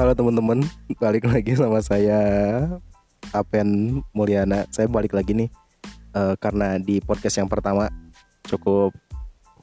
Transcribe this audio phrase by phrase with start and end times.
[0.00, 0.64] Halo teman-teman,
[0.96, 2.16] balik lagi sama saya
[3.36, 4.64] Apen Mulyana.
[4.72, 5.52] Saya balik lagi nih
[6.16, 7.92] eh, karena di podcast yang pertama
[8.48, 8.96] cukup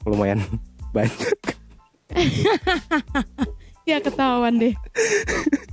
[0.06, 0.38] lumayan
[0.94, 1.34] banyak.
[3.82, 4.78] Ya ketahuan deh.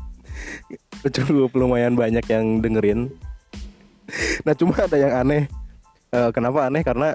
[1.13, 3.13] cukup lumayan banyak yang dengerin.
[4.49, 5.45] Nah cuma ada yang aneh.
[6.09, 6.81] Eh, kenapa aneh?
[6.81, 7.13] Karena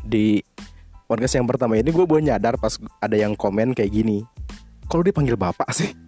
[0.00, 0.40] di
[1.04, 4.24] podcast yang pertama ini gue baru nyadar pas ada yang komen kayak gini.
[4.88, 6.07] Kalau dipanggil bapak sih?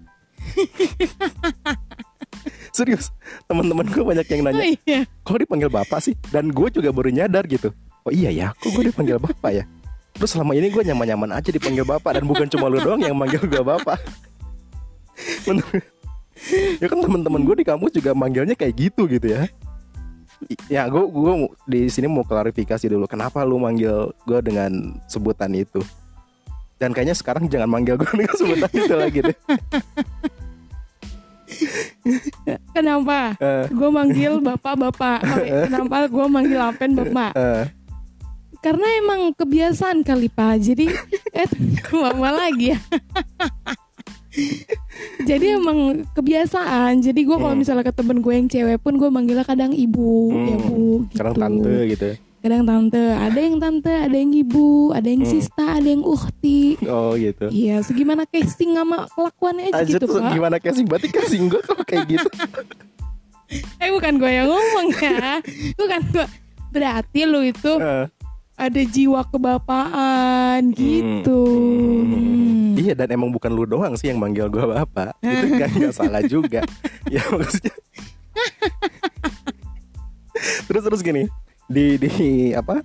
[2.77, 3.11] Serius,
[3.51, 4.63] teman-teman gue banyak yang nanya.
[4.63, 5.01] Oh iya.
[5.27, 6.15] Kok dipanggil bapak sih?
[6.31, 7.75] Dan gue juga baru nyadar gitu.
[8.07, 9.65] Oh iya ya, kok gue dipanggil bapak ya?
[10.17, 13.43] Terus selama ini gue nyaman-nyaman aja dipanggil bapak dan bukan cuma lu doang yang manggil
[13.45, 13.99] gue bapak.
[16.81, 19.45] Ya kan teman-teman gue di kampus juga manggilnya kayak gitu gitu ya.
[20.73, 25.85] Ya gue gue di sini mau klarifikasi dulu kenapa lu manggil gue dengan sebutan itu.
[26.81, 29.37] Dan kayaknya sekarang jangan manggil gue dengan sebutan itu lagi deh.
[32.75, 33.35] Kenapa?
[33.37, 35.19] Eh, Gue manggil bapak-bapak.
[35.67, 37.33] Kenapa gue manggil Apen bapak?
[37.35, 37.65] eh,
[38.61, 40.61] Karena emang kebiasaan kali pak.
[40.61, 40.85] Jadi
[41.41, 41.49] eh
[41.91, 42.79] bapak lagi ya.
[45.21, 47.01] Jadi emang kebiasaan.
[47.01, 47.59] Jadi gue kalau Hmm.
[47.59, 50.47] misalnya ke temen gue yang cewek pun gue manggilnya kadang ibu, Hmm.
[50.47, 50.85] ya bu.
[51.03, 51.17] Gitu.
[51.17, 52.09] sekarang tante gitu.
[52.41, 52.97] Kadang tante.
[52.97, 55.31] Ada yang tante, ada yang ibu, ada yang Hmm.
[55.31, 56.75] sista, ada yang uhti.
[56.85, 57.45] Oh gitu.
[57.47, 60.33] Iya, segimana casting sama kelakuannya aja Aja gitu tuh pak.
[60.33, 62.29] gimana casing Berarti casing gue kalau kayak gitu
[63.77, 65.43] Eh bukan gue yang ngomong ya
[65.75, 66.25] Bukan gue
[66.71, 68.05] Berarti lu itu Eh,
[68.57, 71.41] ada jiwa kebapaan gitu
[72.01, 72.09] Hmm.
[72.09, 72.73] Hmm.
[72.75, 76.23] Iya dan emang bukan lu doang sih yang manggil gue bapak Itu kan gak salah
[76.23, 76.63] juga
[77.07, 77.75] Ya maksudnya
[80.65, 81.27] Terus terus gini
[81.71, 82.11] Di di
[82.51, 82.83] apa?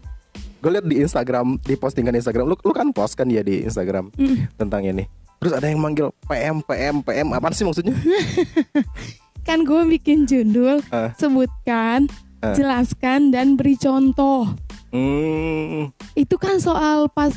[0.61, 2.45] Gue liat di Instagram Di postingan Instagram.
[2.45, 4.45] Lu, lu kan post kan ya di Instagram Hmm.
[4.61, 5.09] Tentang ini.
[5.41, 7.97] Terus ada yang manggil PM PM PM Apaan sih maksudnya?
[9.45, 11.09] Kan gue bikin judul Eh.
[11.17, 12.09] Sebutkan
[12.41, 12.53] Eh.
[12.53, 14.53] Jelaskan dan beri contoh.
[14.93, 15.89] Hmm.
[16.13, 17.33] Itu kan soal pas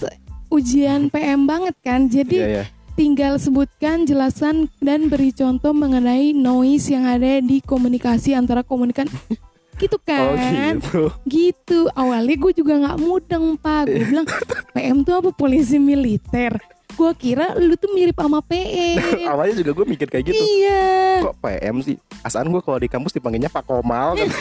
[0.48, 2.12] ujian PM banget kan?
[2.12, 2.64] Jadi Iya ya
[2.98, 9.06] tinggal sebutkan, jelaskan dan beri contoh mengenai noise yang ada di komunikasi antara komunikan
[9.78, 10.76] gitu Oh kan?
[10.82, 11.02] gitu.
[11.24, 11.78] Gitu.
[11.94, 13.86] Awalnya gue juga nggak mudeng pak.
[13.86, 14.26] Gue bilang
[14.74, 16.58] PM tuh apa polisi militer?
[16.98, 18.98] Gue kira lu tuh mirip sama PM
[19.32, 20.42] Awalnya juga gue mikir kayak gitu.
[20.42, 21.22] Iya.
[21.30, 21.96] Kok PM sih?
[22.26, 24.28] Asaan gue kalau di kampus dipanggilnya Pak Komal kan.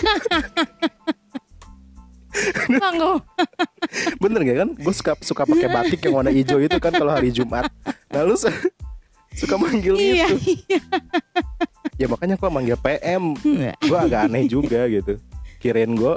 [4.22, 4.70] Bener gak kan?
[4.78, 7.70] Gue suka suka pakai batik yang warna hijau itu kan kalau hari Jumat.
[8.14, 8.36] Lalu
[9.38, 10.66] suka manggil iya gitu.
[10.66, 10.82] iya
[11.98, 13.34] Ya makanya gue manggil PM.
[13.80, 15.18] Gue agak aneh juga gitu.
[15.58, 16.14] Kirain gue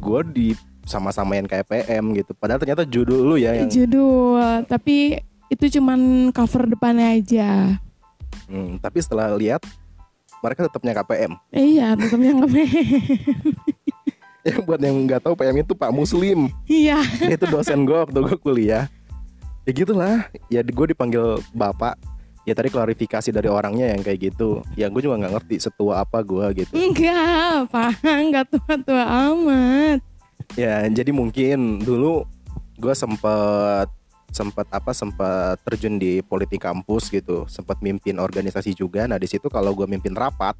[0.00, 0.48] gue di
[0.82, 2.32] sama-samain kayak PM gitu.
[2.32, 5.20] Padahal ternyata judul lu ya yang judul tapi
[5.50, 7.76] itu cuman cover depannya aja
[8.46, 9.62] Hmm, tapi setelah lihat
[10.40, 11.32] mereka tetapnya KPM.
[11.52, 12.42] iya tetap yang
[14.40, 16.48] Ya buat yang nggak tahu PM itu Pak Muslim.
[16.64, 18.88] iya itu dosen gue waktu gue kuliah.
[19.62, 20.26] Ya gitulah.
[20.48, 22.00] Ya gue dipanggil bapak.
[22.48, 24.64] Ya tadi klarifikasi dari orangnya yang kayak gitu.
[24.72, 26.72] Ya gue juga nggak ngerti setua apa gue gitu.
[26.72, 30.00] enggak pak enggak tua-tua amat.
[30.56, 32.24] Ya jadi mungkin dulu
[32.80, 33.88] gue sempet
[34.30, 37.44] sempet apa sempet terjun di politik kampus gitu.
[37.44, 39.04] Sempat mimpin organisasi juga.
[39.04, 40.56] Nah di situ kalau gue mimpin rapat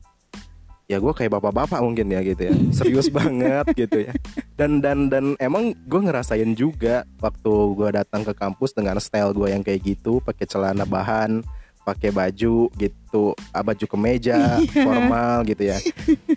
[0.91, 2.55] ya gue kayak bapak-bapak mungkin ya gitu ya.
[2.75, 4.13] Serius banget gitu ya.
[4.59, 9.49] Dan dan dan emang gue ngerasain juga waktu gue datang ke kampus dengan style gue
[9.55, 11.41] yang kayak gitu pakai celana bahan
[11.91, 14.85] pakai baju gitu ah, baju kemeja Iya.
[14.87, 15.79] formal gitu ya.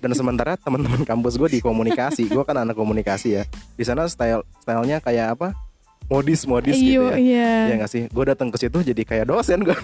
[0.02, 3.44] Dan sementara teman-teman kampus gue di komunikasi gue kan anak komunikasi ya.
[3.78, 5.54] Di sana style stylenya kayak apa?
[6.10, 7.16] Modis modis gitu ya.
[7.16, 7.52] iya.
[7.70, 8.04] Ya nggak sih?
[8.10, 9.78] Gue datang ke situ jadi kayak dosen gue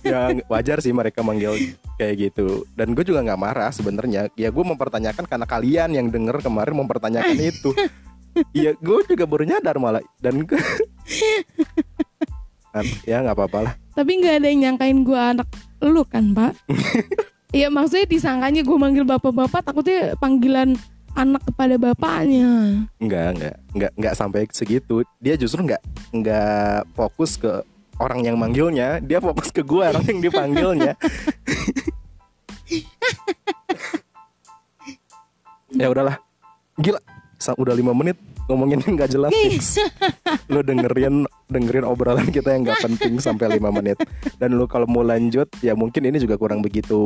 [0.00, 1.52] ya wajar sih mereka manggil
[2.00, 2.64] kayak gitu.
[2.72, 4.32] Dan gue juga nggak marah sebenarnya.
[4.34, 7.76] Ya gue mempertanyakan karena kalian yang denger kemarin mempertanyakan itu
[8.50, 10.58] Iya gue juga baru nyadar malah dan gue
[13.06, 13.72] ya nggak apa-apa lah.
[13.94, 15.46] Tapi nggak ada yang nyangkain gue anak
[15.82, 16.54] lu kan pak?
[17.54, 20.74] Iya maksudnya disangkanya gue manggil bapak-bapak Takutnya panggilan
[21.14, 22.82] anak kepada bapaknya.
[22.98, 25.06] Nggak nggak nggak nggak sampai segitu.
[25.22, 25.78] Dia justru nggak
[26.10, 27.62] nggak fokus ke
[28.02, 30.98] orang yang manggilnya dia fokus ke gue orang yang dipanggilnya.
[35.74, 36.22] Ya udahlah.
[36.78, 37.02] Gila
[37.52, 39.76] udah lima menit ngomongin yang nggak jelas fix.
[40.52, 44.00] lu dengerin dengerin obrolan kita yang nggak penting sampai lima menit
[44.36, 46.96] dan lu kalau mau lanjut ya mungkin ini juga kurang begitu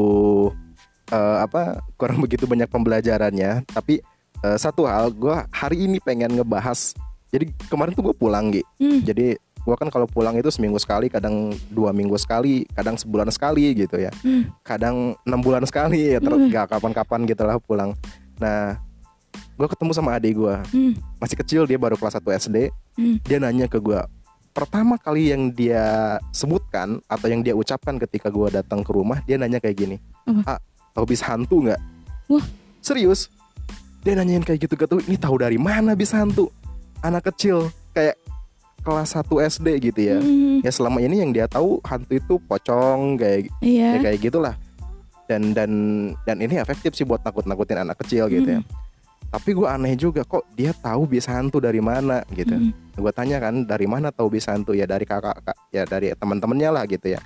[1.08, 3.99] eh, apa kurang begitu banyak pembelajarannya tapi
[4.38, 6.94] eh, satu hal gue hari ini pengen ngebahas
[7.29, 9.02] jadi kemarin tuh gue pulang gitu Hmm.
[9.02, 13.76] jadi gua kan kalau pulang itu seminggu sekali kadang dua minggu sekali kadang sebulan sekali
[13.76, 14.49] gitu ya Hmm.
[14.62, 16.49] kadang enam bulan sekali ya ter- Hmm.
[16.49, 17.93] nggak kapan-kapan gitu lah pulang
[18.38, 18.81] nah
[19.58, 20.94] gua ketemu sama adik gua Hmm.
[21.19, 23.19] masih kecil dia baru kelas 1 SD Hmm.
[23.20, 24.06] dia nanya ke gua
[24.49, 25.82] pertama kali yang dia
[26.31, 29.96] sebutkan atau yang dia ucapkan ketika gua datang ke rumah dia nanya kayak gini
[30.44, 30.58] ah
[30.93, 31.81] tahu bis hantu nggak
[32.28, 32.44] Wah.
[32.78, 33.26] serius
[34.00, 36.50] dia nanyain kayak gitu gitu ini tahu dari mana bis hantu
[37.00, 38.14] anak kecil kayak
[38.78, 40.58] kelas 1 SD gitu ya Hmm.
[40.62, 43.94] ya selama ini yang dia tahu hantu itu pocong kayak Iya.
[43.94, 44.54] ya kayak gitulah
[45.28, 45.70] dan dan
[46.25, 48.70] dan ini efektif sih buat nakut nakutin anak kecil gitu ya Hmm.
[49.28, 52.56] Tapi gue aneh juga kok dia tahu bis hantu dari mana gitu.
[52.56, 52.72] Hmm.
[52.98, 54.72] gue tanya kan dari mana tahu bis hantu?
[54.72, 57.20] Ya dari kakak kak- ya dari teman-temannya lah gitu ya.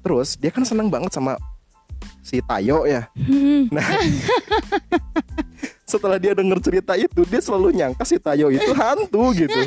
[0.00, 1.36] Terus dia kan seneng banget sama
[2.24, 3.06] si Tayo ya.
[3.14, 3.68] Hmm.
[3.68, 3.84] nah
[5.92, 9.56] setelah dia denger cerita itu dia selalu nyangka si Tayo itu hantu gitu.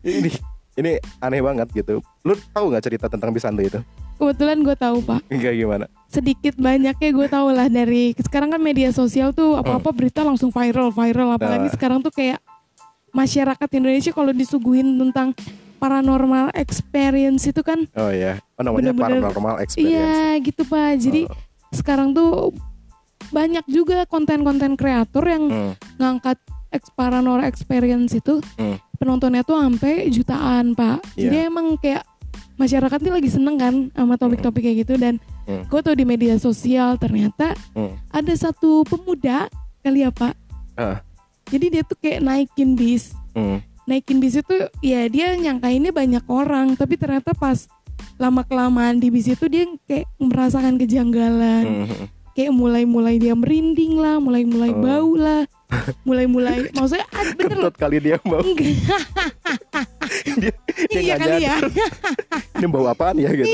[0.00, 0.32] Ini
[0.80, 2.00] ini aneh banget gitu.
[2.24, 3.80] Lu tahu nggak cerita tentang bis hantu itu
[4.20, 5.24] Kebetulan gue tahu pak.
[5.26, 10.20] Enggak gimana Sedikit banyaknya gue tahu lah dari sekarang kan media sosial tuh apa-apa berita
[10.20, 11.28] langsung viral viral.
[11.30, 11.36] Nah.
[11.36, 12.36] Apalagi sekarang tuh kayak
[13.10, 15.32] masyarakat Indonesia kalau disuguhin tentang
[15.76, 21.00] paranormal experience itu kan oh ya oh namanya Bener-bener- paranormal experience iya gitu pak.
[21.00, 21.34] Jadi Oh.
[21.72, 22.52] sekarang tuh
[23.30, 26.36] banyak juga konten-konten kreator yang Hmm, ngangkat
[26.68, 28.76] ex paranormal experience itu Hmm.
[28.94, 31.00] penontonnya tuh sampai jutaan pak.
[31.14, 31.48] Jadi Iya.
[31.48, 32.04] emang kayak
[32.60, 35.16] masyarakat ini lagi seneng kan sama topik-topik kayak gitu dan
[35.48, 35.66] Hmm.
[35.66, 38.12] gue tau di media sosial ternyata hmm.
[38.12, 40.36] ada satu pemuda kali ya pak.
[40.76, 41.02] Ah.
[41.50, 43.58] Jadi dia tuh kayak naikin bis, Hmm.
[43.82, 47.66] naikin bis itu ya dia nyangka ini banyak orang tapi ternyata pas
[48.14, 52.06] lama kelamaan di bis itu dia kayak merasakan kejanggalan Hmm, hmm.
[52.30, 54.78] Kayak mulai-mulai dia merinding lah, mulai-mulai Oh.
[54.78, 55.42] bau lah,
[56.02, 57.58] mulai-mulai maksudnya ah, bener.
[57.58, 58.44] Kentut kali dia Enggak,
[60.40, 60.52] dia,
[60.88, 61.56] dia iya kali ya,
[62.56, 63.46] ini bau apaan ya gitu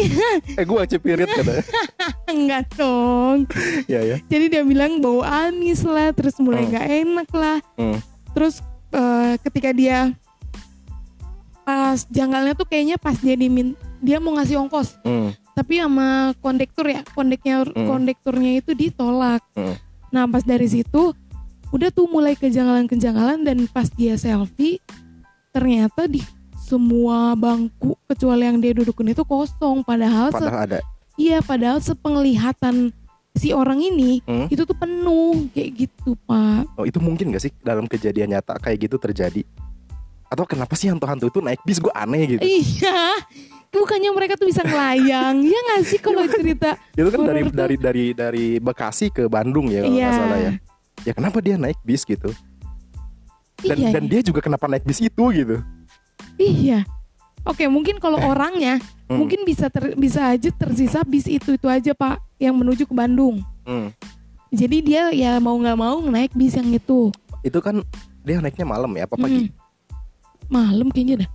[0.50, 1.60] eh gua cepirit kata
[2.32, 3.44] enggak dong.
[3.84, 6.70] ya ya Jadi dia bilang bau amis lah, terus mulai Hmm.
[6.72, 7.98] nggak enak lah, Hmm.
[8.32, 10.12] terus eh, ketika dia
[11.62, 15.34] pas janggalnya tuh kayaknya pas dia dimin dia mau ngasih ongkos, Hmm.
[15.56, 17.88] Tapi sama kondektur ya, kondeknya Hmm.
[17.88, 19.40] kondekturnya itu ditolak.
[19.56, 19.72] Hmm.
[20.12, 21.16] Nah pas dari situ
[21.72, 24.78] udah tuh mulai kejanggalan-kejanggalan dan pas dia selfie
[25.50, 26.20] ternyata di
[26.60, 30.78] semua bangku kecuali yang dia dudukin itu kosong padahal padahal ada
[31.14, 32.94] iya padahal sepenglihatan
[33.32, 34.46] si orang ini Hmm.
[34.46, 38.86] itu tuh penuh kayak gitu pak oh itu mungkin gak sih dalam kejadian nyata kayak
[38.86, 39.42] gitu terjadi
[40.26, 41.78] atau kenapa sih hantu-hantu itu naik bis?
[41.78, 42.42] Gue aneh gitu.
[42.42, 43.22] Iya.
[43.68, 45.44] Bukannya mereka tuh bisa ngelayang.
[45.44, 49.84] Ya nggak sih kalau cerita itu kan dari dari dari dari Bekasi ke Bandung ya
[49.84, 50.10] kalau Iya.
[50.10, 50.52] salah ya.
[51.04, 52.32] Ya kenapa dia naik bis gitu?
[53.60, 53.90] Dan iya.
[53.92, 55.56] dan dia juga kenapa naik bis itu gitu?
[56.36, 56.84] Iya.
[57.44, 59.22] Oke mungkin kalau orangnya Hmm.
[59.22, 63.38] mungkin bisa ter- bisa aja tersisa bis itu itu aja pak yang menuju ke Bandung.
[63.62, 63.94] Hmm.
[64.50, 67.12] Jadi dia ya mau nggak mau naik bis yang itu.
[67.40, 67.78] itu kan
[68.26, 69.46] dia naiknya malam ya apa pagi?
[69.46, 69.55] Mm-mm.
[70.48, 71.30] Malam kayaknya dah.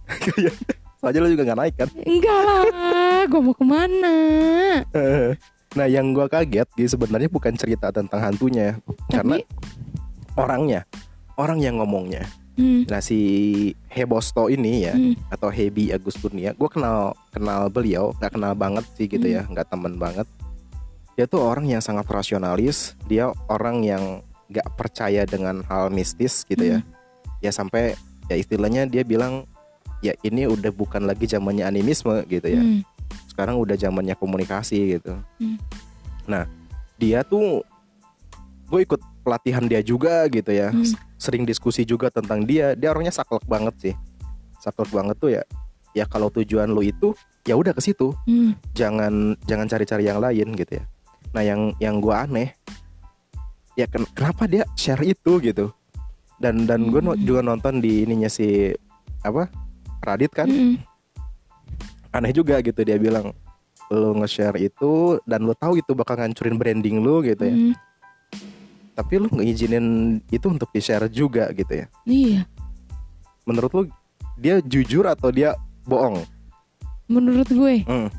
[1.01, 1.89] soalnya lo juga nggak naik kan?
[2.05, 2.63] Enggak lah,
[3.25, 4.15] gue mau ke mana?
[5.71, 8.75] nah yang gua kaget gitu sebenarnya bukan cerita tentang hantunya
[9.07, 9.47] karena Tapi,
[10.35, 10.83] orangnya
[11.39, 12.27] orang yang ngomongnya.
[12.59, 13.15] Hmm, nah si
[13.87, 18.83] Hebosto ini ya hmm, atau Hebi Agus Kurnia gue kenal kenal beliau nggak kenal banget
[18.99, 19.35] sih gitu Hmm.
[19.39, 20.27] ya nggak temen banget.
[21.15, 24.03] Dia tuh orang yang sangat rasionalis dia orang yang
[24.51, 26.79] nggak percaya dengan hal mistis gitu ya.
[27.39, 27.95] Ya sampai
[28.31, 29.43] ya istilahnya dia bilang
[29.99, 32.63] ya ini udah bukan lagi zamannya animisme gitu ya.
[32.63, 32.81] Hmm,
[33.27, 35.19] sekarang udah zamannya komunikasi gitu.
[35.37, 35.59] Hmm.
[36.29, 36.45] nah
[36.95, 37.65] dia tuh
[38.71, 40.71] gue ikut pelatihan dia juga gitu ya.
[40.71, 40.87] Hmm.
[41.19, 42.73] sering diskusi juga tentang dia.
[42.73, 43.95] Dia orangnya saklek banget sih.
[44.57, 45.43] Saklek banget tuh ya.
[45.91, 47.11] Ya kalau tujuan lu itu
[47.43, 48.15] ya udah ke situ.
[48.23, 48.55] Hmm.
[48.71, 50.83] jangan jangan cari-cari yang lain gitu ya.
[51.35, 52.49] Nah yang yang gue aneh
[53.75, 55.71] ya ken- kenapa dia share itu gitu
[56.41, 57.13] dan dan gue Hmm.
[57.21, 58.73] juga nonton di ininya si
[59.21, 59.45] apa
[60.01, 60.81] Radit kan Hmm.
[62.11, 63.31] aneh juga gitu dia bilang
[63.87, 67.73] lu nge-share itu dan lu tahu itu bakal ngancurin branding lu gitu ya Hmm.
[68.91, 69.85] tapi lu ngizinin
[70.27, 72.41] itu untuk di share juga gitu ya Iya,
[73.43, 73.81] menurut lu
[74.35, 76.23] dia jujur atau dia bohong
[77.05, 78.09] menurut gue Hmm.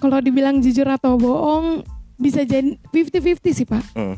[0.00, 1.84] kalau dibilang jujur atau bohong
[2.14, 3.82] bisa jadi 50-50 sih pak.
[3.92, 4.14] Hmm.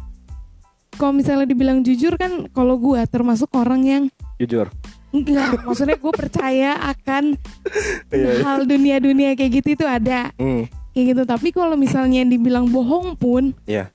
[0.96, 4.02] Kalau misalnya dibilang jujur kan kalau gue termasuk orang yang
[4.36, 4.68] jujur
[5.12, 7.36] enggak, maksudnya gue percaya akan
[8.12, 8.42] Iya, iya.
[8.44, 10.32] hal dunia-dunia kayak gitu itu ada.
[10.36, 10.68] Hmm.
[10.92, 13.92] kayak gitu tapi kalau misalnya dibilang bohong pun Iya.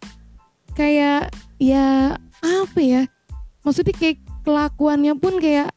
[0.73, 3.05] kayak ya apa ya
[3.61, 5.69] maksudnya kayak kelakuannya pun kayak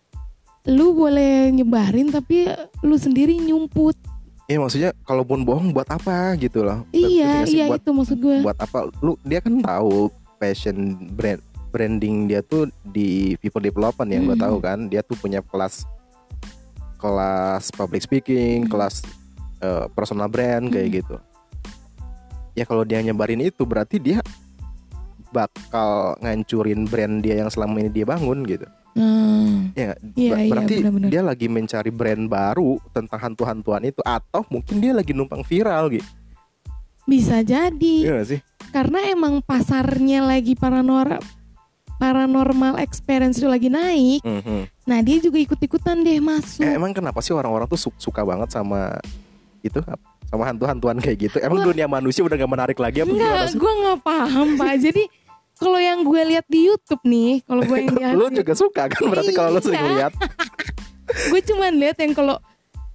[0.65, 2.49] lu boleh nyebarin tapi
[2.81, 3.93] lu sendiri nyumput.
[4.45, 6.85] Iya maksudnya kalaupun bohong buat apa gitu loh.
[6.89, 8.41] Iya, iya buat, itu maksud gue.
[8.41, 8.89] buat apa?
[9.01, 10.09] Lu dia kan tahu
[10.45, 10.77] passion
[11.17, 11.41] brand
[11.73, 14.45] branding dia tuh di people development yang gue Hmm.
[14.45, 14.79] tahu kan.
[14.87, 15.89] Dia tuh punya kelas
[16.97, 18.71] kelas public speaking, Hmm.
[18.71, 19.01] kelas
[19.59, 20.97] eh, personal brand kayak Hmm.
[21.01, 21.17] gitu.
[22.53, 24.21] Ya kalau dia nyebarin itu berarti dia
[25.33, 28.69] bakal ngancurin brand dia yang selama ini dia bangun gitu.
[28.95, 30.01] Nah, Ya, nggak?
[30.15, 31.09] Iya, iya, berarti benar-benar.
[31.11, 36.07] dia lagi mencari brand baru tentang hantu-hantuan itu atau mungkin dia lagi numpang viral gitu.
[37.05, 37.97] Bisa jadi.
[38.03, 38.41] Iya sih?
[38.69, 41.23] Karena emang pasarnya lagi paranormal
[41.95, 44.21] paranormal experience itu lagi naik.
[44.21, 44.61] Mhm.
[44.85, 46.61] Nah, dia juga ikut-ikutan deh masuk.
[46.61, 48.99] Eh, emang kenapa sih orang-orang tuh su- suka banget sama
[49.61, 49.79] itu
[50.27, 51.37] sama hantu-hantuan kayak gitu?
[51.39, 53.57] Emang dunia manusia udah gak menarik lagi apa gimana Enggak, sih?
[53.57, 54.75] gue nggak paham pak.
[54.85, 55.03] Jadi
[55.55, 59.03] kalau yang gue lihat di YouTube nih, kalau gue yang lihat, Lu juga suka kan
[59.07, 59.91] berarti kalau lu sering Iya.
[59.95, 60.13] lihat.
[61.31, 62.37] gue cuman lihat yang kalau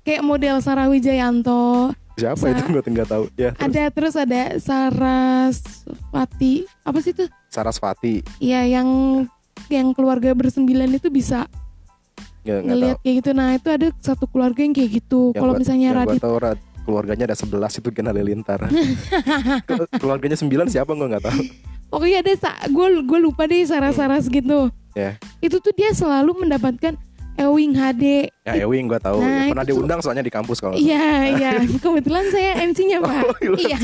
[0.01, 3.23] kayak model Sarah Wijayanto, Siapa Sa- itu gue nggak tahu.
[3.33, 3.63] Ya, terus.
[3.65, 7.25] ada terus ada Sarasvati, apa sih itu?
[7.47, 8.15] Sarasvati.
[8.43, 8.87] Ya yang
[9.71, 11.47] yang keluarga bersembilan itu bisa
[12.47, 13.29] Ya, ngelihat kayak gitu.
[13.35, 15.35] Nah itu ada satu keluarga yang kayak gitu.
[15.35, 18.59] Kalau misalnya Radit, tahu Rad- keluarganya ada 11 itu Gen Halilintar.
[19.69, 21.41] Ke- keluarganya 9 siapa gue nggak tahu.
[21.89, 22.33] pokoknya ada
[22.69, 24.71] gue gue lupa deh Saras-saras gitu.
[24.97, 25.19] Ya.
[25.43, 26.95] Itu tuh dia selalu mendapatkan
[27.39, 28.27] Ewing HD.
[28.43, 29.23] Ya Ewing gue tahu.
[29.23, 30.75] Nah, Ya, pernah itu diundang soalnya di kampus kalau.
[30.75, 31.51] nggak Iya, iya.
[31.83, 33.21] Kebetulan saya MC-nya, Pak.
[33.23, 33.77] Oh, Iya,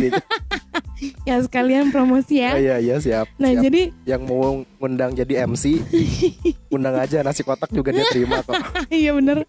[1.27, 2.51] ya sekalian promosi Oh, ya.
[2.55, 3.27] Iya iya siap.
[3.35, 3.63] Nah, siap.
[3.63, 5.79] jadi yang mau ngundang jadi MC
[6.75, 8.55] undang aja nasi kotak juga dia terima kok
[8.87, 9.43] iya bener.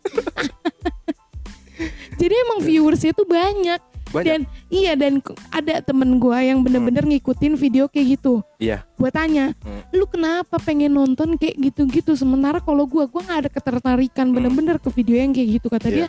[2.16, 3.80] jadi emang viewersnya tuh banyak.
[4.16, 5.20] Banyak Dan iya dan
[5.50, 8.40] ada temen gua yang bener-bener ngikutin video kayak gitu.
[8.56, 9.84] iya Gue tanya, Hmm.
[9.90, 12.12] lu kenapa pengen nonton kayak gitu-gitu?
[12.12, 15.94] Sementara kalau gua, gua nggak ada ketertarikan bener-bener ke video yang kayak gitu kata Hmm.
[15.94, 16.06] Iya.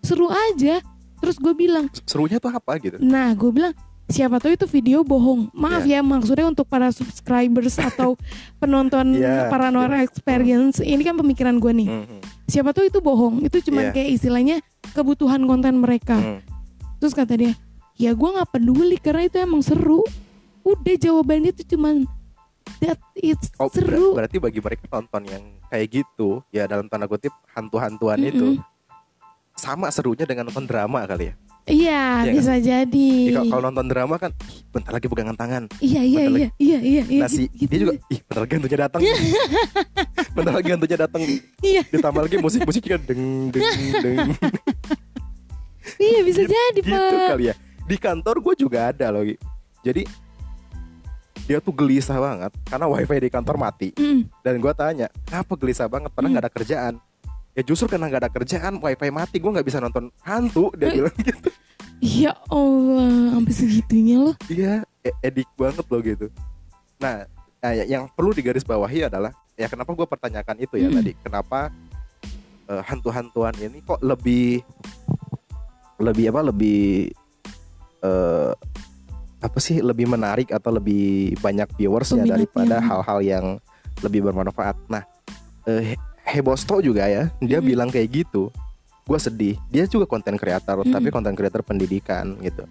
[0.00, 0.82] Seru aja.
[1.14, 3.72] Terus gue bilang, serunya tuh apa gitu Nah, gue bilang
[4.04, 5.48] siapa tahu itu video bohong.
[5.50, 8.12] Maaf ya, maksudnya untuk para subscribers atau
[8.60, 10.78] penonton Iya, paranormal experience.
[10.78, 11.88] Ini kan pemikiran gue nih.
[11.88, 12.18] Mhm.
[12.44, 13.40] Siapa tahu itu bohong.
[13.40, 13.96] Itu cuma Iya.
[13.96, 14.56] kayak istilahnya
[14.92, 16.20] kebutuhan konten mereka.
[16.20, 16.44] Hmm.
[17.04, 17.52] Terus kata dia,
[17.94, 20.00] ya gue nggak peduli karena itu emang seru.
[20.64, 22.08] Udah jawabannya itu cuman
[22.80, 24.16] that it's Oh, ber- seru.
[24.16, 28.64] berarti bagi mereka nonton yang kayak gitu ya dalam tanda kutip hantu-hantuan itu Mm-mm.
[29.52, 31.34] sama serunya dengan nonton drama kali ya.
[31.64, 33.08] Iya, Iya bisa jadi.
[33.28, 34.32] Ih, kalau- nonton drama kan
[34.68, 35.62] bentar lagi pegangan tangan.
[35.76, 37.20] Iya, iya, iya, iya, iya, iya.
[37.20, 37.82] Nah si gitu- dia gitu.
[37.84, 39.00] juga ih bentar lagi hantunya datang.
[40.40, 41.20] bentar lagi hantunya datang.
[41.60, 43.64] Iya, Ditambah lagi musik-musiknya deng deng
[44.00, 44.16] deng
[46.04, 47.28] iya bisa jadi gitu pak.
[47.32, 47.54] kali ya.
[47.84, 49.24] Di kantor gue juga ada loh.
[49.80, 50.04] Jadi
[51.44, 53.88] dia tuh gelisah banget karena wifi di kantor mati.
[53.96, 54.20] Mm.
[54.40, 56.08] Dan gue tanya, kenapa gelisah banget?
[56.12, 56.94] Padahal nggak ada kerjaan.
[57.54, 60.72] Ya justru karena nggak ada kerjaan, wifi mati, gue nggak bisa nonton hantu.
[60.74, 60.94] Dia Eh.
[60.96, 61.48] bilang gitu.
[62.00, 64.34] Ya Allah, sampai segitunya loh.
[64.48, 66.26] Iya, e- edik banget loh gitu.
[66.96, 67.24] Nah,
[67.60, 70.96] nah, ya- yang perlu digarisbawahi adalah, ya kenapa gue pertanyakan itu ya Mm.
[70.96, 71.68] tadi, kenapa
[72.64, 74.64] eh, hantu-hantuan ini kok lebih,
[75.98, 76.40] lebih apa?
[76.42, 77.12] Lebih
[78.00, 78.52] eh,
[79.40, 79.80] apa sih?
[79.80, 82.34] Lebih menarik atau lebih banyak viewersnya Peminatnya.
[82.36, 83.46] daripada hal-hal yang
[84.00, 84.76] lebih bermanfaat.
[84.88, 85.02] Nah,
[85.64, 87.66] eh, Hebosto juga ya, dia Mm.
[87.66, 88.48] bilang kayak gitu.
[89.04, 89.60] Gue sedih.
[89.68, 90.90] Dia juga konten kreator, Mm.
[90.90, 92.64] tapi konten kreator pendidikan gitu.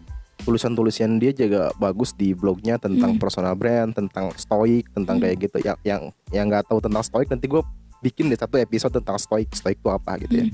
[0.43, 3.21] Tulisan-tulisan dia juga bagus di blognya tentang Mm.
[3.21, 5.23] personal brand, tentang stoik, tentang Mm.
[5.23, 5.57] kayak gitu.
[5.61, 6.01] Yang yang
[6.33, 7.61] yang nggak tahu tentang stoik nanti gue
[8.01, 10.45] bikin deh satu episode tentang stoik, stoik itu apa gitu ya.
[10.49, 10.53] Mm.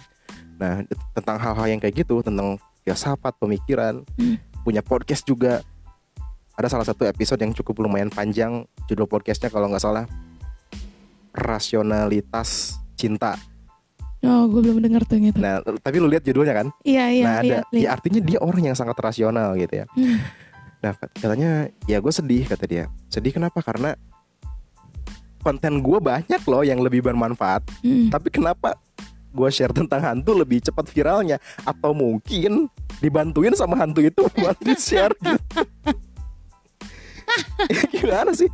[0.60, 0.84] Nah
[1.16, 4.36] tentang hal-hal yang kayak gitu, tentang filsafat, pemikiran, Mm.
[4.62, 5.64] punya podcast juga.
[6.60, 10.04] Ada salah satu episode yang cukup lumayan panjang, judul podcastnya kalau nggak salah
[11.32, 13.40] rasionalitas cinta.
[14.20, 15.40] Oh, gue belum dengar tuh yang itu.
[15.40, 16.68] Nah, tapi lu lihat judulnya kan?
[16.84, 17.44] Iya, iya, nah, ada.
[17.48, 17.90] lihat, Ya lihat.
[17.96, 19.86] artinya dia orang yang sangat rasional gitu ya.
[19.96, 20.20] Hmm.
[20.84, 21.52] Nah, katanya
[21.88, 22.92] ya gue sedih kata dia.
[23.08, 23.64] Sedih kenapa?
[23.64, 23.96] Karena
[25.40, 27.64] konten gue banyak loh yang lebih bermanfaat.
[27.80, 28.12] Hmm.
[28.12, 28.76] Tapi kenapa
[29.30, 31.38] gue share tentang hantu lebih cepat viralnya?
[31.62, 32.68] Atau mungkin
[32.98, 35.62] dibantuin sama hantu itu buat di share gitu.
[37.94, 38.50] Gimana sih?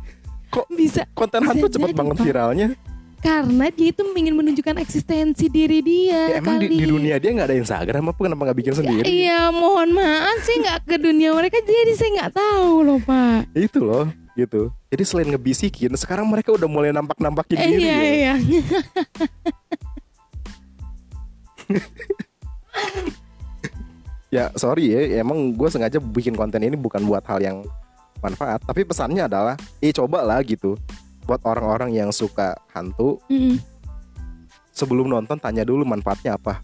[0.46, 2.68] Kok Bisa konten Bisa hantu cepat banget viralnya?
[3.16, 6.30] karena dia itu ingin menunjukkan eksistensi diri dia.
[6.30, 6.78] Ya, emang di, kali.
[6.78, 9.02] di dunia dia nggak ada Instagram apa kenapa nggak bikin sendiri?
[9.02, 13.50] Iya, mohon maaf sih nggak ke dunia mereka jadi saya nggak tahu loh pak.
[13.50, 14.06] Itu loh
[14.38, 14.70] gitu.
[14.94, 17.82] Jadi selain ngebisikin, sekarang mereka udah mulai nampak-nampakin Eh, diri.
[17.82, 18.34] iya ya.
[18.38, 18.62] iya.
[24.26, 27.62] Ya sorry ya, emang gue sengaja bikin konten ini bukan buat hal yang
[28.18, 30.74] manfaat, tapi pesannya adalah, eh coba lah gitu,
[31.24, 33.54] buat orang-orang yang suka hantu, Mm-mm.
[34.74, 36.58] sebelum nonton tanya dulu manfaatnya apa.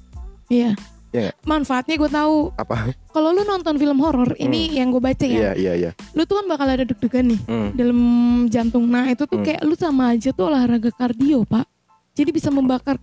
[0.50, 0.74] Iya.
[1.12, 1.36] Iya nggak?
[1.44, 2.36] Manfaatnya gue tahu.
[2.56, 2.96] Apa?
[3.12, 5.52] Kalau lu nonton film horor, ini yang gue baca Iya ya.
[5.54, 5.90] iya iya.
[6.16, 7.68] Lu tuh kan bakal ada deg-degan nih Hmm.
[7.76, 8.00] dalam
[8.48, 8.88] jantung.
[8.88, 9.44] Nah itu tuh Hmm.
[9.44, 11.68] kayak lu sama aja tuh olahraga kardio pak.
[12.16, 12.96] Jadi bisa membakar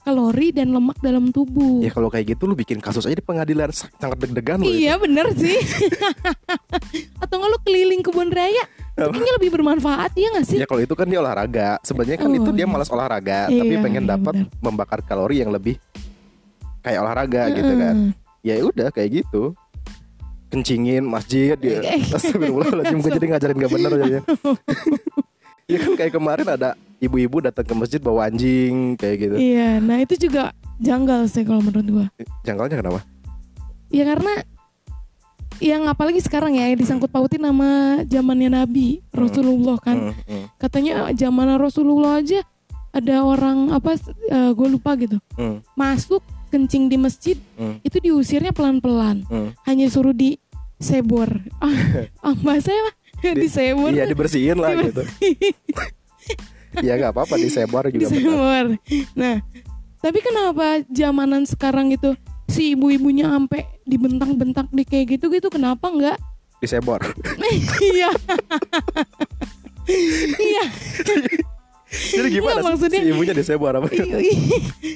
[0.00, 1.80] kalori dan lemak dalam tubuh.
[1.80, 4.66] Ya kalau kayak gitu lu bikin kasus aja di pengadilan sa- sangat deg-degan loh.
[4.66, 4.82] itu.
[4.82, 5.56] Iya bener sih.
[7.22, 8.64] Atau nggak lu keliling kebun raya?
[8.96, 10.58] Kayaknya lebih bermanfaat ya nggak sih?
[10.58, 11.80] Ya kalau itu kan dia olahraga.
[11.80, 12.72] Sebenarnya kan Oh, itu dia iya.
[12.72, 15.76] malas olahraga, tapi Iya, pengen iya, dapat membakar kalori yang lebih
[16.80, 17.96] kayak olahraga gitu kan.
[18.40, 19.52] Ya udah kayak gitu.
[20.48, 21.80] Kencingin masjid dia.
[21.80, 24.22] Eh, Astagfirullahaladzim gue jadi ngajarin gak bener jadinya.
[25.70, 29.36] Ya kan kayak kemarin ada ibu-ibu datang ke masjid bawa anjing kayak gitu.
[29.40, 32.06] Iya, nah itu juga janggal sih kalau menurut gua.
[32.44, 33.00] Janggalnya kenapa?
[33.90, 34.44] Ya karena
[35.60, 40.12] yang apalagi sekarang ya disangkut pautin nama zamannya Nabi Rasulullah kan.
[40.12, 42.40] Hmm, hmm, Katanya zaman Rasulullah aja
[42.90, 43.96] ada orang apa
[44.56, 45.20] gue lupa gitu.
[45.36, 49.24] hmm, Masuk kencing di masjid hmm, itu diusirnya pelan-pelan.
[49.28, 49.52] hmm.
[49.68, 50.40] Hanya suruh di
[50.80, 51.28] sebor.
[51.60, 52.92] Ah, ah bahasanya apa?
[53.36, 53.92] di sebor.
[53.92, 55.04] Iya dibersihin lah gitu.
[56.86, 58.14] Ya nggak apa-apa disebar juga benar.
[58.14, 58.64] disebor.
[59.12, 59.36] Nah,
[59.98, 62.14] tapi kenapa zamanan sekarang itu
[62.46, 66.18] si ibu-ibunya ampe dibentang-bentak di kayak gitu gitu kenapa enggak?
[66.58, 67.00] Disebor.
[67.80, 68.10] Iya.
[70.36, 70.64] Iya.
[71.90, 73.90] Jadi gimana Nggak, maksudnya- si ibunya disebor apa?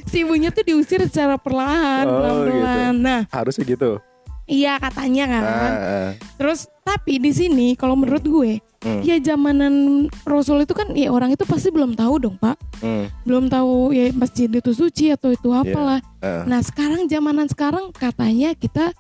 [0.07, 2.95] si ibunya tuh diusir secara perlahan, Oh, pelan-pelan.
[2.97, 3.99] Nah, Harusnya gitu.
[4.47, 5.43] iya katanya kan.
[5.43, 6.09] Ah, ah.
[6.39, 9.75] Terus tapi di sini kalau menurut gue, Hmm, ya zamanan
[10.23, 12.61] Rasul itu kan ya orang itu pasti belum tahu dong, Pak.
[12.79, 16.05] hmm, Belum tahu ya masjid itu suci atau itu apalah.
[16.21, 16.45] ah.
[16.45, 18.93] Nah sekarang zamanan sekarang katanya kita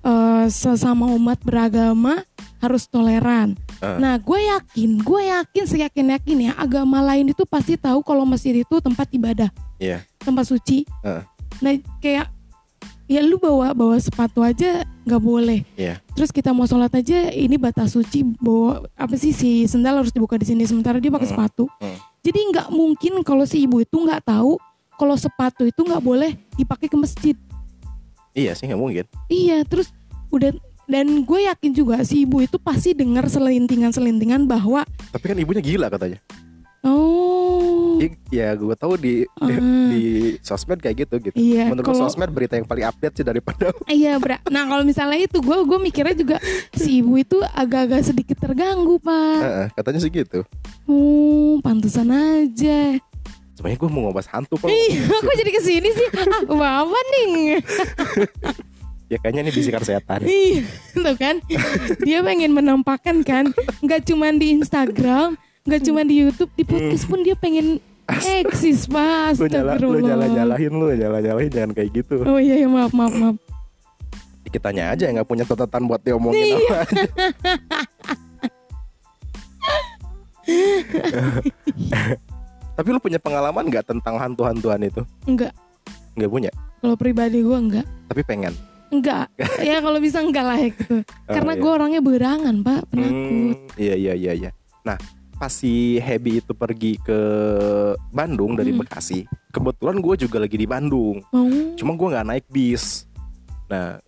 [0.00, 2.24] eh, sesama umat beragama
[2.56, 3.52] harus toleran.
[3.78, 4.00] Ah.
[4.00, 8.56] Nah gue yakin, gue yakin seyakin yakin ya agama lain itu pasti tahu kalau masjid
[8.56, 10.00] itu tempat ibadah, Iya.
[10.16, 10.88] tempat suci.
[11.04, 11.28] Ah.
[11.60, 12.32] Nah kayak
[13.06, 15.62] ya lu bawa bawa sepatu aja nggak boleh.
[15.74, 16.02] Iya.
[16.12, 20.34] Terus kita mau sholat aja ini batas suci bawa apa sih si sendal harus dibuka
[20.34, 21.36] di sini sementara dia pakai Hmm.
[21.38, 21.64] sepatu.
[21.78, 21.96] Hmm.
[22.20, 24.58] Jadi nggak mungkin kalau si ibu itu nggak tahu
[24.96, 27.36] kalau sepatu itu nggak boleh dipakai ke masjid.
[28.32, 29.04] Iya sih nggak mungkin.
[29.28, 29.94] Iya, terus
[30.28, 30.52] udah
[30.86, 35.86] dan gue yakin juga si ibu itu pasti dengar selintingan-selintingan bahwa Tapi kan ibunya gila
[35.88, 36.18] katanya.
[36.82, 37.15] oh
[38.28, 39.88] Ya gue tahu di di, Ah.
[39.88, 40.02] di
[40.40, 41.36] sosmed kayak gitu gitu.
[41.36, 45.18] iya Menurut kalau sosmed berita yang paling update sih daripada iya bra nah kalau misalnya
[45.18, 46.36] itu gue gue mikirnya juga
[46.72, 50.42] si ibu itu agak-agak sedikit terganggu pak Heeh, katanya sih gitu.
[50.84, 52.98] oh pantesan aja
[53.56, 54.68] Sebenarnya gue mau ngobas hantu kok.
[54.68, 57.32] iya kok jadi ke sini sih ah apa nih
[59.06, 60.26] Ya kayaknya ini bisikan setan.
[60.26, 61.38] Iya, tuh kan.
[62.02, 67.20] Dia pengen menampakkan kan, nggak cuma di Instagram, nggak cuma di YouTube, di podcast pun
[67.20, 69.34] dia pengen eksis pas.
[69.34, 72.22] Lu nyala lu nyala nyalahin lu nyala nyalahin jangan kayak gitu.
[72.22, 73.36] Oh iya, iya maaf maaf maaf.
[74.46, 76.56] Kitanya aja yang nggak punya catatan buat diomongin Iya.
[76.56, 77.02] apa aja.
[82.76, 85.00] Tapi lu punya pengalaman nggak tentang hantu-hantuan itu?
[85.24, 85.52] Enggak,
[86.14, 86.50] Nggak punya.
[86.78, 87.86] kalau pribadi gue enggak.
[88.06, 88.54] Tapi pengen.
[88.92, 89.32] Enggak.
[89.64, 91.02] ya kalau bisa enggak lah ya gitu.
[91.34, 91.60] Karena iya.
[91.60, 93.16] gue orangnya berangan, Pak, penakut.
[93.16, 94.50] Hmm, iya iya iya iya.
[94.86, 94.94] Nah,
[95.36, 97.18] pas si Happy itu pergi ke
[98.10, 98.80] Bandung dari Hmm.
[98.80, 101.20] Bekasi, kebetulan gue juga lagi di Bandung.
[101.32, 101.76] Oh.
[101.76, 103.04] Cuma gue nggak naik bis.
[103.68, 104.00] Nah,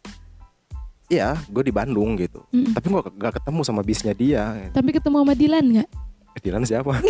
[1.08, 2.40] iya, gue di Bandung gitu.
[2.48, 2.72] Mm-mm.
[2.72, 4.70] Tapi gue gak ketemu sama bisnya dia.
[4.72, 5.88] Tapi ketemu sama Dilan nggak?
[6.38, 7.02] Dilan siapa?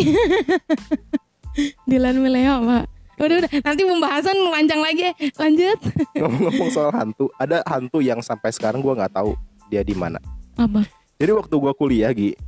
[1.90, 2.84] Dilan Milea, Pak.
[3.18, 5.10] Udah udah, nanti pembahasan panjang lagi.
[5.34, 5.78] Lanjut.
[6.22, 9.34] Ngomong-ngomong soal hantu, ada hantu yang sampai sekarang gue nggak tahu
[9.66, 10.22] dia di mana.
[10.54, 10.86] Apa?
[11.18, 12.38] Jadi waktu gue kuliah, Gi,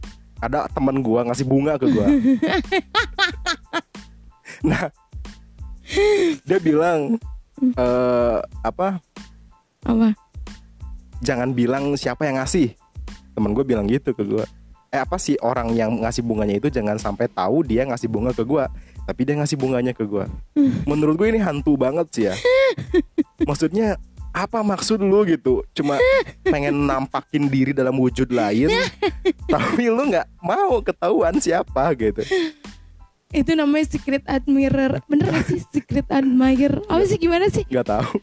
[0.40, 2.06] ada teman gue ngasih bunga ke gue.
[4.70, 4.88] nah,
[6.44, 7.20] dia bilang
[7.60, 9.00] eh apa?
[9.84, 10.16] Apa?
[11.20, 12.72] Jangan bilang siapa yang ngasih.
[13.36, 14.44] Temen gue bilang gitu ke gue.
[14.90, 18.42] Eh apa sih orang yang ngasih bunganya itu jangan sampai tahu dia ngasih bunga ke
[18.42, 18.64] gue,
[19.04, 20.24] tapi dia ngasih bunganya ke gue.
[20.88, 22.34] Menurut gue ini hantu banget sih ya.
[23.48, 25.66] Maksudnya apa maksud lu gitu?
[25.74, 25.98] Cuma
[26.46, 28.70] pengen nampakin diri dalam wujud lain,
[29.52, 32.22] tapi lu nggak mau ketahuan siapa gitu.
[33.30, 34.98] Itu namanya secret admirer.
[35.06, 36.82] Bener gak sih secret admirer?
[36.90, 37.62] Apa sih gimana sih?
[37.70, 38.18] Nggak tahu.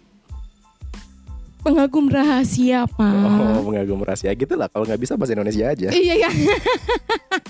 [1.63, 3.15] Pengagum rahasia, Pak.
[3.27, 4.67] Oh, mengagum rahasia gitu lah.
[4.71, 5.91] Kalau nggak bisa bahasa Indonesia aja.
[5.91, 6.31] Iya, iya.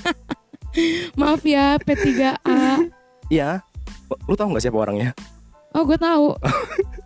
[1.20, 2.86] Maaf ya, P3A.
[3.30, 3.62] Iya.
[4.30, 5.14] Lu tahu nggak siapa orangnya?
[5.74, 6.38] Oh, gue tahu.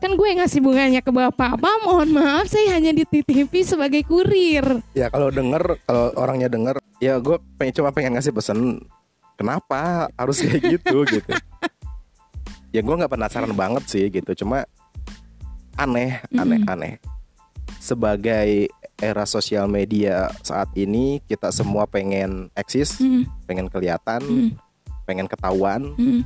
[0.02, 1.62] Kan gue ngasih bunganya ke bapak.
[1.62, 4.82] Pak, mohon maaf, saya hanya dititipi sebagai kurir.
[4.98, 8.82] Ya kalau denger, kalau orangnya denger, ya gue pengen cuma pengen ngasih pesan.
[9.38, 11.34] Kenapa harus kayak gitu gitu?
[12.72, 14.64] ya gue nggak penasaran banget sih gitu cuma
[15.76, 16.94] aneh aneh aneh
[17.84, 24.52] sebagai era sosial media saat ini kita semua pengen eksis Mm, pengen kelihatan mm,
[25.04, 26.24] pengen ketahuan mm.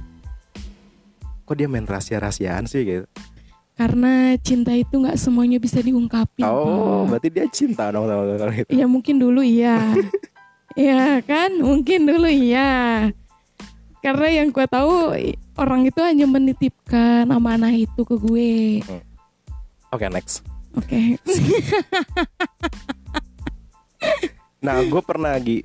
[1.50, 3.06] kok dia main rahasia-rahasiaan sih gitu
[3.76, 6.42] Karena cinta itu nggak semuanya bisa diungkapin.
[6.42, 7.12] oh Pak.
[7.12, 9.92] berarti dia cinta dong sama orang itu Ya mungkin dulu iya.
[10.80, 11.52] ya kan?
[11.60, 13.12] Mungkin dulu iya.
[14.00, 15.12] Karena yang gue tahu
[15.56, 18.80] orang itu hanya menitipkan amanah itu ke gue.
[19.90, 20.44] oke next
[20.76, 21.16] Oke.
[24.60, 25.62] nah gue pernah lagi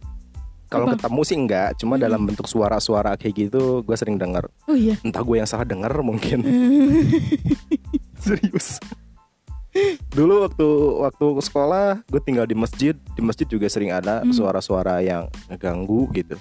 [0.70, 2.05] kalau ketemu sih enggak cuma Mm-mm.
[2.05, 4.94] dalam bentuk suara-suara kayak gitu gue sering denger Oh iya.
[5.03, 6.44] entah gue yang salah denger mungkin
[8.21, 8.77] serius
[10.17, 10.67] dulu waktu
[11.01, 14.35] waktu sekolah gue tinggal di masjid di masjid juga sering ada Hmm.
[14.35, 16.35] suara-suara yang ngeganggu gitu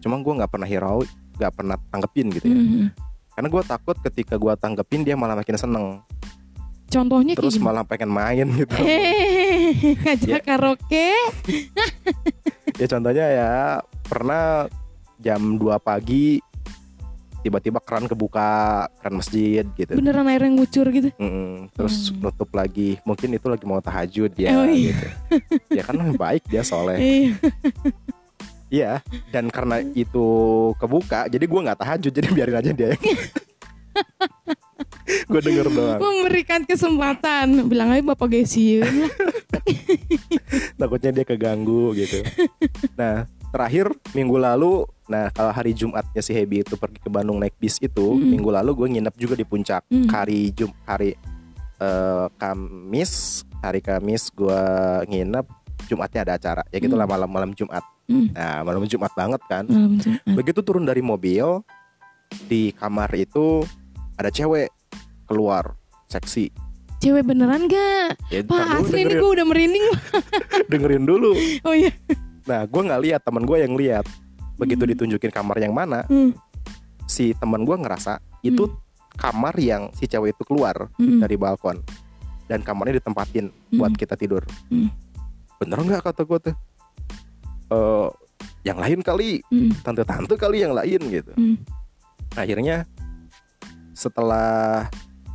[0.00, 1.00] cuma gue nggak pernah hirau
[1.36, 2.86] nggak pernah tanggepin gitu ya Mhm.
[3.32, 5.86] karena gue takut ketika gue tanggepin dia malah makin seneng
[6.86, 10.38] Contohnya terus malah pengen main gitu Eh, ngajak Ya.
[10.38, 11.10] karaoke.
[12.76, 13.52] ya contohnya ya
[14.04, 14.70] pernah
[15.16, 16.38] jam 2 pagi
[17.46, 18.48] tiba-tiba keran kebuka
[18.98, 21.14] keran masjid gitu Beneran air yang ngucur gitu.
[21.14, 21.70] Mm-mm.
[21.70, 22.18] terus Hmm.
[22.20, 24.90] nutup lagi mungkin itu lagi mau tahajud dia Oh, iya.
[24.90, 25.06] gitu
[25.70, 27.30] ya kan baik dia soleh Iya.
[28.66, 28.92] iya
[29.30, 30.26] dan karena itu
[30.76, 32.90] kebuka jadi gua nggak tahajud jadi biarin aja dia
[35.26, 37.64] gue denger doang Memberikan kesempatan.
[37.64, 38.84] Bilang aja Bapak Gesiun
[40.76, 42.20] takutnya dia keganggu gitu
[42.94, 47.54] nah terakhir minggu lalu nah kalau hari Jumatnya si Hebi itu pergi ke Bandung naik
[47.54, 48.26] bis itu Mm-mm.
[48.28, 50.08] minggu lalu gue nginep juga di puncak Mm.
[50.08, 51.14] hari Jum hari
[51.76, 53.12] eh, Kamis
[53.60, 54.60] hari Kamis gue
[55.06, 55.46] nginep
[55.86, 58.30] Jumatnya ada acara ya gitulah malam malam Jumat Mm.
[58.32, 60.22] nah malam Jumat banget kan Malam Jumat.
[60.32, 61.62] begitu turun dari mobil
[62.44, 63.62] di kamar itu
[64.14, 64.70] ada cewek
[65.24, 65.74] keluar
[66.06, 66.50] seksi
[66.96, 68.16] Cewek beneran gak?
[68.26, 69.84] ya, Pak asli ini gue udah merinding
[70.70, 71.92] dengerin dulu Oh iya
[72.46, 74.06] nah gue nggak lihat teman gue yang lihat.
[74.56, 74.90] Begitu Hmm.
[74.96, 76.32] ditunjukin kamar yang mana Hmm,
[77.04, 78.72] si teman gue ngerasa itu
[79.20, 81.82] kamar yang si cewek itu keluar hmm, dari balkon.
[82.46, 83.76] Dan kamarnya ditempatin Hmm.
[83.76, 84.46] buat kita tidur.
[84.70, 84.88] Hmm.
[85.56, 86.56] bener nggak kata gue tuh?
[87.72, 88.08] Eh,
[88.68, 91.32] yang lain kali hmm, tante-tante kali yang lain gitu.
[91.32, 91.56] Hmm.
[92.36, 92.84] akhirnya
[93.96, 94.84] setelah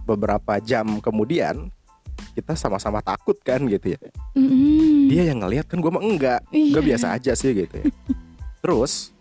[0.05, 1.73] beberapa jam kemudian
[2.31, 3.99] kita sama-sama takut kan gitu ya
[4.31, 5.07] Hmm.
[5.07, 6.71] dia yang ngelihat kan gue mah enggak Iya.
[6.71, 7.85] gue biasa aja sih gitu ya
[8.59, 9.11] terus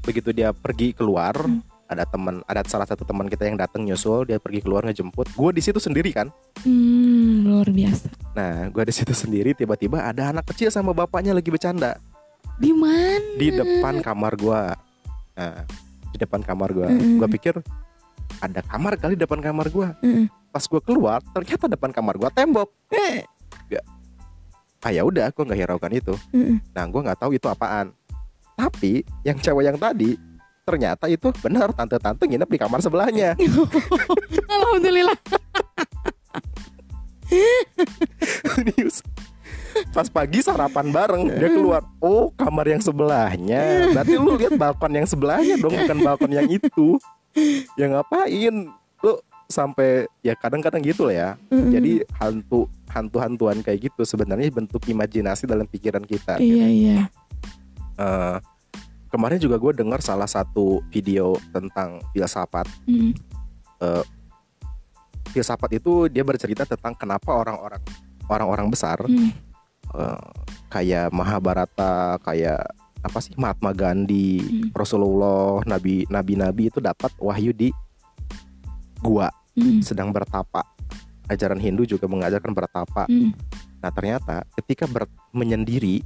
[0.00, 1.60] begitu dia pergi keluar Hmm.
[1.84, 5.50] ada teman ada salah satu teman kita yang datang nyusul dia pergi keluar ngejemput gue
[5.52, 6.28] di situ sendiri kan
[6.60, 8.08] Hmm, luar biasa.
[8.32, 12.00] nah gue di situ sendiri tiba-tiba ada anak kecil sama bapaknya lagi bercanda
[12.54, 13.34] Di mana?
[13.34, 14.60] di depan kamar gue
[15.34, 15.62] nah
[16.08, 17.18] di depan kamar gue Mm-mm.
[17.18, 17.54] gue pikir
[18.38, 20.26] ada kamar kali depan kamar gue Mm-mm.
[20.54, 22.70] Pas gue keluar ternyata depan kamar gue tembok
[23.66, 23.84] Gak.
[24.86, 26.14] ah ya udah gue nggak hiraukan itu
[26.70, 27.90] nah gue nggak tahu itu apaan
[28.54, 30.14] tapi yang cewek yang tadi
[30.62, 33.34] ternyata itu benar tante-tante nginep di kamar sebelahnya
[34.54, 35.18] Alhamdulillah.
[38.54, 39.06] Serius.
[39.90, 41.82] Pas pagi sarapan bareng dia keluar.
[41.98, 43.90] Oh kamar yang sebelahnya.
[43.90, 46.98] Berarti lu lihat balkon yang sebelahnya dong, bukan balkon yang itu.
[47.74, 48.70] Ya ngapain?
[49.02, 49.12] Lu
[49.48, 51.30] sampai ya kadang-kadang gitu lah ya.
[51.52, 51.70] Mm-mm.
[51.72, 56.38] Jadi hantu hantu-hantuan kayak gitu sebenarnya bentuk imajinasi dalam pikiran kita.
[56.38, 56.98] Iya iya.
[57.98, 58.36] Eh,
[59.10, 62.66] kemarin juga gue dengar salah satu video tentang filsafat.
[62.88, 63.14] Mm.
[65.30, 67.82] Filsafat itu dia bercerita tentang kenapa orang-orang
[68.30, 69.30] orang-orang besar Mm.
[69.94, 70.28] eh,
[70.70, 72.66] kayak Mahabharata, kayak
[73.04, 74.72] apa sih Mahatma Gandhi, Hmm.
[74.72, 77.68] Rasulullah, nabi nabi-nabi itu dapat wahyu di
[79.04, 79.86] gua Mm.
[79.86, 80.66] sedang bertapa.
[81.30, 83.06] Ajaran Hindu juga mengajarkan bertapa.
[83.06, 83.32] Mm.
[83.78, 86.02] Nah, ternyata ketika ber- menyendiri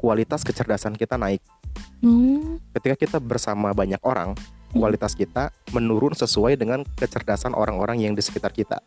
[0.00, 1.44] kualitas kecerdasan kita naik.
[2.00, 2.56] Oh.
[2.72, 4.32] Ketika kita bersama banyak orang,
[4.72, 8.80] kualitas kita menurun sesuai dengan kecerdasan orang-orang yang di sekitar kita.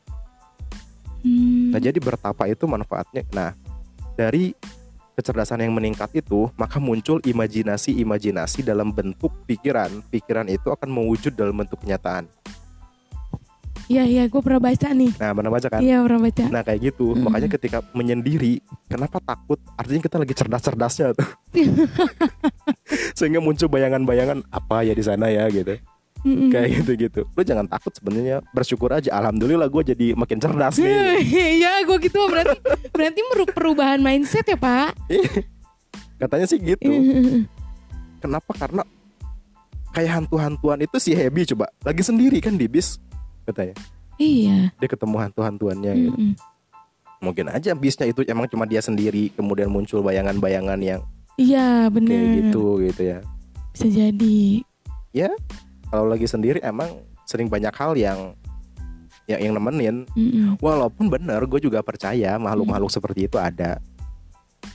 [1.21, 1.75] Mm.
[1.75, 3.23] Nah, jadi bertapa itu manfaatnya.
[3.36, 3.53] Nah,
[4.17, 4.58] dari
[5.13, 9.99] kecerdasan yang meningkat itu, maka muncul imajinasi-imajinasi dalam bentuk pikiran.
[10.08, 12.25] Pikiran itu akan mewujud dalam bentuk kenyataan.
[13.89, 15.17] Iya iya, gue pernah baca nih.
[15.17, 15.82] Nah, mana baca kan?
[15.82, 16.43] Iya pernah baca.
[16.45, 17.17] Nah, kayak gitu.
[17.17, 17.25] Mm.
[17.25, 19.58] Makanya ketika menyendiri, kenapa takut?
[19.73, 21.30] Artinya kita lagi cerdas-cerdasnya tuh.
[23.17, 25.73] Sehingga muncul bayangan-bayangan apa ya di sana ya gitu.
[26.21, 26.54] Mm-mm.
[26.54, 27.25] Kayak gitu-gitu.
[27.34, 28.45] Lu jangan takut sebenarnya.
[28.54, 29.10] Bersyukur aja.
[29.17, 31.25] Alhamdulillah gue jadi makin cerdas nih.
[31.58, 32.62] Iya, gue gitu berarti
[32.93, 33.21] berarti
[33.58, 34.93] perubahan mindset ya pak.
[36.21, 36.86] Katanya sih gitu.
[38.21, 38.54] Kenapa?
[38.54, 38.86] Karena
[39.97, 43.02] kayak hantu-hantuan itu si Happy coba lagi sendiri kan di bis
[43.49, 43.75] katanya
[44.19, 44.75] Iya.
[44.75, 46.12] dia ketemu hantu-hantuannya gitu.
[46.15, 46.33] Mm-mm.
[47.19, 51.01] mungkin aja bisnya itu emang cuma dia sendiri kemudian muncul bayangan-bayangan yang
[51.39, 52.12] Iya bener.
[52.12, 53.19] kayak gitu gitu ya
[53.71, 54.63] Bisa jadi.
[55.89, 58.35] kalau lagi sendiri emang sering banyak hal yang
[59.25, 60.57] yang yang nemenin Mm-mm.
[60.59, 63.77] walaupun bener gue juga percaya makhluk-makhluk seperti itu ada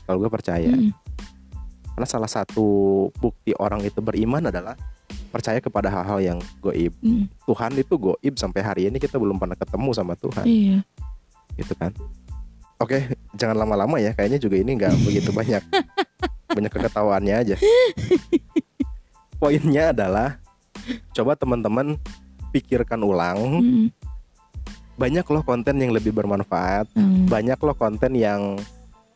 [0.07, 0.95] kalau gue percaya Mm-mm.
[1.95, 2.67] karena salah satu
[3.19, 4.79] bukti orang itu beriman adalah
[5.35, 7.27] percaya kepada hal-hal yang goib Mm-mm.
[7.43, 10.79] Tuhan itu goib sampai hari ini kita belum pernah ketemu sama Tuhan Iya.
[11.59, 11.91] gitu kan
[12.79, 12.99] oke
[13.35, 15.63] jangan lama-lama ya kayaknya juga ini nggak begitu banyak
[16.47, 17.57] banyak keketawaannya aja
[19.41, 20.39] poinnya adalah
[21.11, 21.99] coba teman-teman
[22.51, 23.87] pikirkan ulang Mm-mm.
[24.95, 27.27] banyak loh konten yang lebih bermanfaat Mm.
[27.27, 28.55] banyak loh konten yang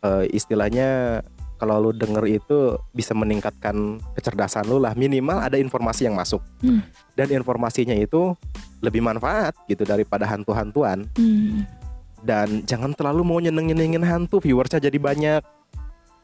[0.03, 1.23] eh, istilahnya
[1.59, 4.95] kalau lu denger itu bisa meningkatkan kecerdasan lu lah.
[4.95, 6.41] Minimal ada informasi yang masuk.
[6.63, 6.83] Hmm.
[7.19, 8.39] dan informasinya itu
[8.79, 11.03] lebih manfaat gitu daripada hantu-hantuan.
[11.19, 11.67] Mm.
[12.19, 14.43] dan jangan terlalu mau nyeneng-nyenengin hantu.
[14.43, 15.43] Viewersnya jadi banyak.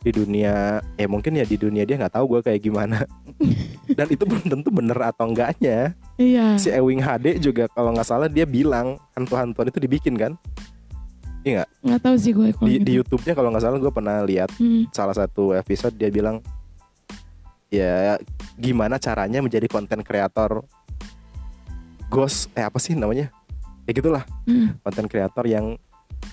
[0.04, 3.06] Di dunia eh mungkin ya di dunia dia nggak tahu gue kayak gimana.
[3.98, 5.94] Dan itu belum tentu bener atau enggaknya.
[6.14, 6.58] Iya.
[6.58, 10.38] si Ewing HD juga kalau nggak salah dia bilang hantu-hantuan itu dibikin kan
[11.44, 12.82] Nggak tahu sih gue di, gitu.
[12.82, 14.88] di YouTube-nya kalau nggak salah gue pernah lihat Mm.
[14.90, 16.40] salah satu episode dia bilang
[17.68, 18.16] ya
[18.54, 20.62] gimana caranya menjadi konten kreator
[22.06, 23.28] ghost eh apa sih namanya
[23.84, 24.80] ya gitulah Mm.
[24.80, 25.76] konten kreator yang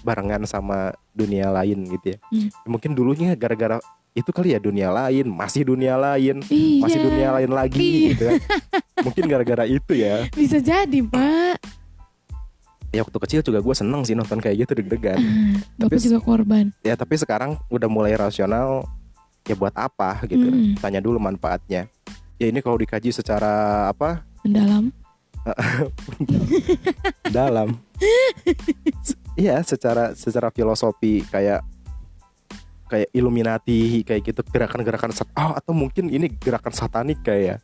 [0.02, 2.48] barengan sama dunia lain gitu ya Hmm.
[2.66, 3.76] mungkin dulunya gara-gara
[4.12, 6.80] itu kali ya dunia lain masih dunia lain Iya.
[6.80, 8.08] masih dunia lain lagi Iya.
[8.10, 8.36] gitu kan
[9.06, 11.31] mungkin gara-gara itu ya Bisa jadi pak.
[12.92, 15.18] Ya waktu kecil juga gue seneng sih nonton kayak gitu deg-degan
[15.80, 16.66] Bapak Tapi- juga korban.
[16.82, 18.84] ya tapi sekarang udah mulai rasional
[19.42, 20.78] ya buat apa gitu Mm.
[20.78, 21.88] tanya dulu manfaatnya
[22.36, 24.92] ya ini kalau dikaji secara apa Mendalam.
[27.32, 27.74] dalam
[29.34, 31.66] iya secara secara filosofi kayak
[32.86, 37.56] kayak Illuminati kayak gitu gerakan-gerakan sat oh atau mungkin ini gerakan satanik kayak ya.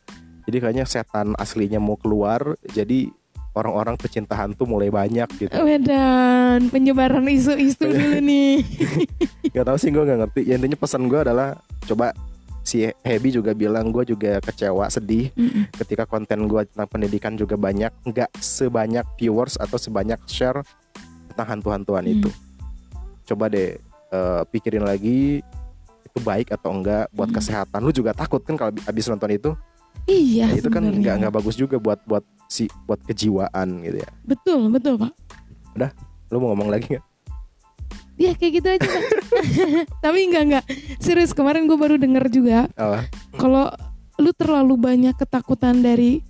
[0.47, 3.11] jadi kayaknya setan aslinya mau keluar jadi
[3.57, 8.61] orang-orang pecinta hantu mulai banyak gitu Wedan penyebaran isu-isu dulu nih.
[9.55, 12.13] Gak tau sih gue gak ngerti ya, intinya pesan gue adalah coba
[12.61, 15.71] si Hebi juga bilang gue juga kecewa sedih Mm-mm.
[15.73, 20.59] ketika konten gue tentang pendidikan juga banyak nggak sebanyak viewers atau sebanyak share
[21.31, 22.13] tentang hantu-hantuan Hmm.
[22.13, 22.29] itu
[23.23, 25.39] coba deh eh, pikirin lagi
[26.03, 27.39] itu baik atau enggak buat Hmm.
[27.39, 29.55] kesehatan lu juga takut kan kalau abis nonton itu
[30.07, 30.55] Iya.
[30.55, 34.71] Ya, itu kan nggak nggak bagus juga buat buat si buat kejiwaan gitu ya Betul
[34.71, 35.11] betul pak.
[36.31, 37.05] lu mau ngomong lagi nggak
[38.17, 39.03] Ya kayak gitu aja pak.
[40.03, 40.65] Tapi enggak enggak.
[40.97, 42.97] Serius kemarin gue baru denger juga oh,
[43.37, 43.69] kalau
[44.17, 46.25] lu terlalu banyak ketakutan dari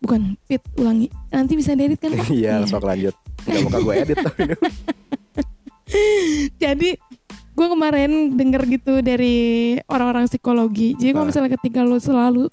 [0.00, 2.28] bukan pit ulangi nanti bisa diedit kan Pak?
[2.36, 3.12] iya sok lanjut
[3.44, 4.42] nggak bakal gue edit tapi
[6.62, 6.88] jadi
[7.60, 9.36] gue kemarin denger gitu dari
[9.84, 11.30] orang-orang psikologi jadi kalau Ah.
[11.30, 12.48] misalnya ketika lu selalu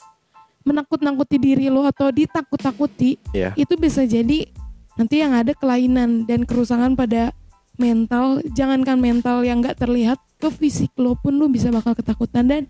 [0.61, 3.55] menakut-nakuti diri lu atau ditakut-takuti Iya.
[3.55, 4.51] itu bisa jadi
[4.99, 7.31] nanti yang ada kelainan dan kerusakan pada
[7.77, 12.61] mental jangankan mental yang nggak terlihat ke fisik lo pun lu bisa bakal ketakutan dan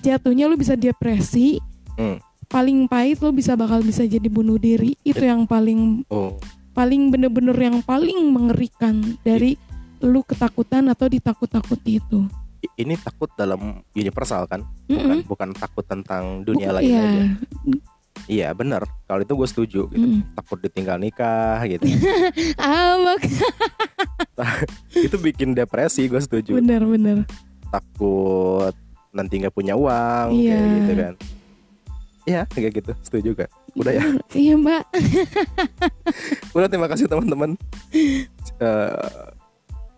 [0.00, 1.62] jatuhnya lu bisa depresi
[1.94, 2.18] Hmm.
[2.44, 6.34] paling pahit lo bisa bakal bisa jadi bunuh diri itu yang paling oh
[6.74, 9.54] paling bener-bener yang paling mengerikan dari
[10.04, 12.28] lu ketakutan atau ditakut-takuti itu?
[12.76, 14.64] Ini takut dalam universal kan?
[14.84, 15.28] Bukan Mm-mm.
[15.28, 17.02] bukan takut tentang dunia Bukan- lain iya.
[17.02, 17.24] aja.
[18.24, 20.06] Iya benar kalau itu gue setuju gitu.
[20.16, 20.24] Mm.
[20.32, 21.84] takut ditinggal nikah gitu.
[22.56, 22.96] Ah
[24.96, 26.56] itu bikin depresi gue setuju.
[26.56, 27.28] Bener-bener
[27.68, 28.72] takut
[29.12, 30.56] nanti nggak punya uang Iya.
[30.56, 31.14] kayak gitu kan.
[32.24, 32.92] Iya kayak gitu.
[33.04, 34.04] Setuju gak udah ya?
[34.32, 34.82] Iya mbak.
[36.56, 37.58] Udah terima kasih teman-teman.
[37.92, 39.28] Eh,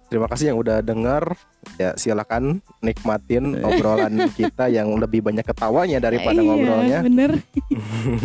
[0.06, 1.34] terima kasih yang udah dengar.
[1.76, 6.98] Ya silakan nikmatin obrolan kita yang lebih banyak ketawanya daripada Iya, ngobrolnya.
[7.02, 7.30] bener.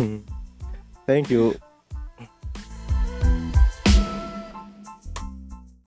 [1.08, 1.58] Thank you